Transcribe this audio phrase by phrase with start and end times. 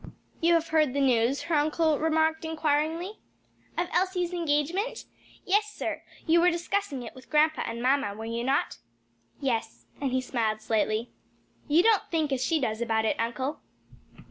[0.39, 3.19] "You have heard the news?" her uncle remarked inquiringly.
[3.77, 5.05] "Of Elsie's engagement?
[5.45, 6.01] Yes, sir.
[6.25, 8.77] You were discussing it with grandpa and mamma, were you not?"
[9.39, 11.11] "Yes," and he smiled slightly.
[11.67, 13.59] "You don't think as she does about it, uncle?"